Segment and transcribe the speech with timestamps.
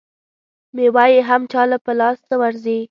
[0.75, 2.77] مېوه یې هم چا له په لاس نه ورځي.